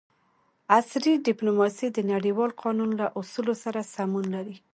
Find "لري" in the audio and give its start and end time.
4.35-4.55